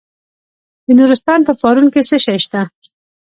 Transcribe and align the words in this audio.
د 0.85 0.87
نورستان 0.99 1.39
په 1.47 1.53
پارون 1.61 1.87
کې 1.93 2.01
څه 2.09 2.17
شی 2.25 2.37
شته؟ 2.43 2.61